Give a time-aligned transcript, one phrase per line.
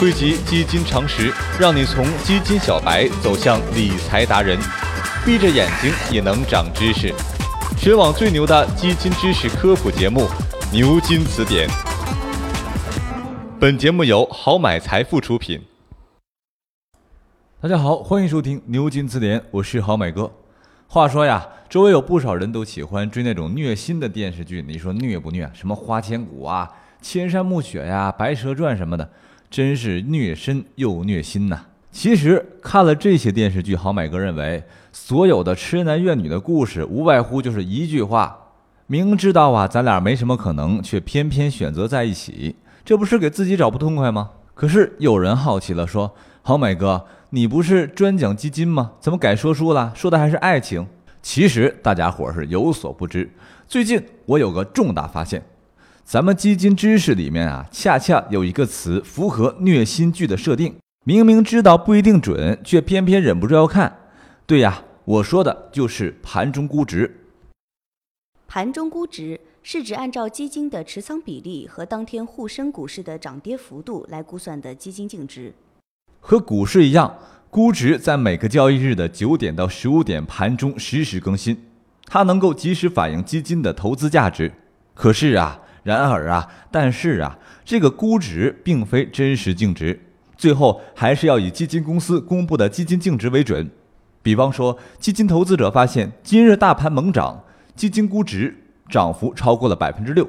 [0.00, 4.58] 汇集基金常识，让你从基金小白走向理财达人，
[5.26, 7.12] 闭着眼睛也能长知识。
[7.76, 10.22] 全网最牛的基金知识科普节目
[10.72, 11.68] 《牛津词典》。
[13.60, 15.60] 本节目由好买财富出品。
[17.60, 20.32] 大家好，欢迎收听《牛津词典》，我是好买哥。
[20.88, 25.50] 话说呀，周围有不少人都喜欢追那种虐心的电视剧，你说虐不虐？
[25.52, 26.66] 什么《花千骨》啊，
[27.06, 29.06] 《千山暮雪》呀，《白蛇传》什么的。
[29.50, 31.62] 真是虐身又虐心呐！
[31.90, 38.38] 其实看了这些电视剧，好买哥认为，所有的痴男怨女的故事，无外乎就是一句话：
[38.86, 44.30] 明知道啊，咱俩没什么可能，却偏偏选择在一起，这不是给自己找不痛快吗？
[44.54, 48.92] 可是有人好奇了，说：好买哥，你不是专讲基金吗？
[49.00, 49.92] 怎么改说书了？
[49.96, 50.86] 说的还是爱情？
[51.22, 53.28] 其实大家伙是有所不知，
[53.66, 55.42] 最近我有个重大发现。
[56.04, 60.74] 咱们基金知识里面啊，恰恰有一个词符合虐心剧的设定。
[61.04, 63.96] 明明知道不一定准，却偏偏忍不住要看。
[64.44, 67.28] 对呀，我说的就是盘中估值。
[68.48, 75.54] 盘中估值是指按照基金的持仓比例和当天沪深股市的涨跌幅度来估算的基金净值。
[76.18, 77.16] 和股市一样，
[77.48, 81.56] 估值在每个交易日的九点到十五点盘中实时更新，
[82.06, 84.52] 它能够及时反映基金的投资价值。
[84.92, 85.59] 可是啊。
[85.82, 89.98] 然而啊，但是啊，这个估值并非真实净值，
[90.36, 93.70] 最后还是要以基金公司公布的基金净值为准。
[94.22, 97.42] 比方说，基金投资者发现今日大盘猛涨，
[97.74, 98.54] 基金估值
[98.88, 100.28] 涨幅超过了百分之六，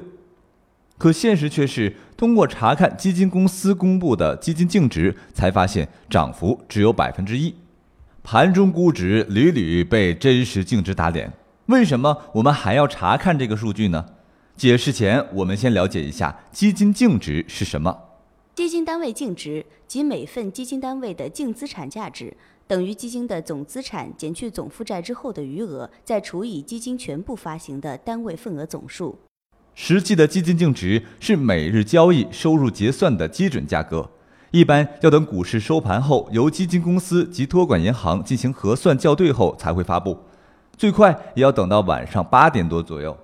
[0.96, 7.54] 可现实却是通过查看基金公司公布的基金净值，才发现涨幅只有百分之一。
[8.22, 11.30] 盘中估值屡屡被真实净值打脸，
[11.66, 14.06] 为什么我们还要查看这个数据呢？
[14.56, 17.96] 解释前，我们先了解一下基金净值是什么。
[18.54, 22.36] 基金单位净值即每份基金单位的净资产价值，
[22.66, 29.18] 等于基金的总资产减去总负债之后的余额，再除以基金全部发行的单位份额总数。
[29.74, 34.08] 实际的基金净值是每日交易收入结算的基准价格，
[34.50, 40.16] 一般要等股市收盘后，由基金公司及托管银行进行核算校对后才会发布，
[40.76, 43.16] 最快也要等到晚上八点多左右。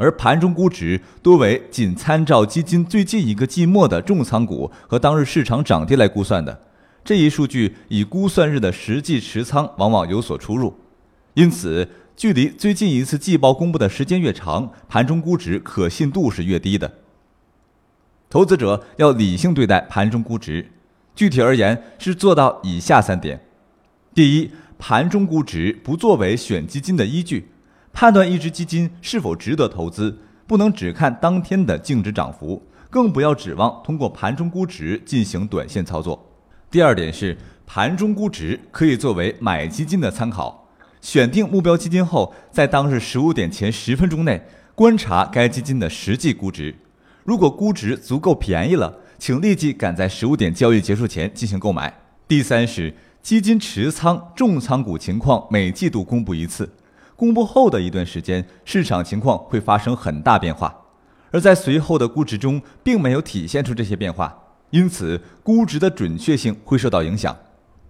[0.00, 6.58] 而盘中估值多为仅参照基金最近一个季末的重仓股和当日市场涨跌来估算的，
[7.04, 10.74] 这一数据以估算日的实际持仓往往有所出入，
[11.34, 16.90] 因此距离最近一次季报公布的时间越长，盘中估值可信度是越低的。
[18.30, 20.70] 投资者要理性对待盘中估值，
[21.14, 23.38] 具体而言是做到以下三点：
[24.14, 27.50] 第一，盘中估值不作为选基金的依据。
[27.92, 36.26] 判断一只基金是否值得投资，不能只看当天的净值涨幅，更不要指望通过盘中估值进行短线操作。
[36.70, 37.36] 第二点是，
[37.66, 40.68] 盘中估值可以作为买基金的参考。
[41.00, 44.40] 选定目标基金后，在当日十五点前十分钟内
[44.74, 46.74] 观察该基金的实际估值，
[47.24, 51.92] 如果估值足够便宜了，请立即赶在十五点交易结束前进行购买。
[52.28, 56.70] 第三是，基金持仓重仓股情况每季度公布一次。
[57.20, 60.74] 公布后的一段时间，市场情况会发生很大变化，
[61.30, 64.34] 而在随后的估值中，并没有体现出这些变化，
[64.70, 67.36] 因此估值的准确性会受到影响。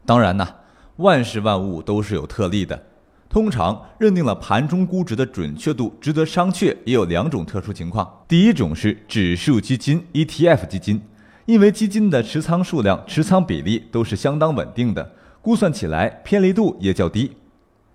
[0.05, 0.57] 当然呢，
[0.97, 2.87] 万事万物都是有特例的，
[3.29, 8.25] 通常认定了盘中估值的准确度值得商榷，也有两种特殊情况。
[8.27, 11.01] 第一种是指数基金 （ETF 基金），
[11.47, 17.31] 因为基金的持仓数量、持仓比例都是相当稳定的，估算起来偏离度也较低。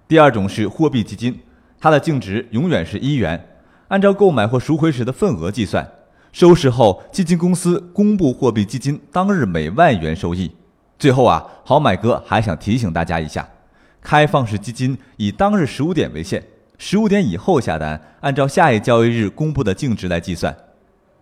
[0.08, 1.40] 第二种是货币基金，
[1.80, 3.44] 它的净值永远是一元，
[3.88, 5.90] 按照购买或赎回时的份额计算，
[6.32, 10.52] 收市后基金公司公布货币基金当日每万元收益。
[11.00, 13.50] 最后啊，好买哥还想提醒大家一下，
[14.00, 16.44] 开放式基金以当日十五点为限，
[16.78, 20.56] 十五点以后下单，按照下一交易日公布的净值来计算。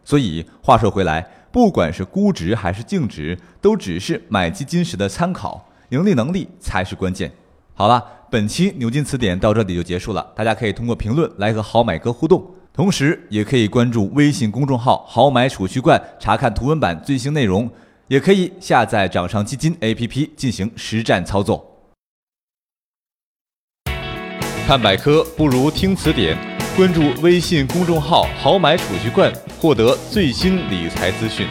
[0.03, 7.31] 所以话说回来，不管是估值还是净值，都只是买基金时的参考，盈利能力才是关键。
[7.75, 8.03] 好了。
[8.33, 12.43] 本期牛津词典到这里就结束了，大家可以通过评论来和好买哥互动，
[12.73, 17.69] 同时也可以关注微信公众号“好买储蓄罐”查看图文版最新内容，
[18.07, 21.63] 也可以下载掌上基金 APP 进行实战操作。
[24.65, 26.35] 看百科不如听词典，
[26.75, 29.31] 关注微信公众号“好买储蓄罐”，
[29.61, 31.45] 获得最新理财资讯。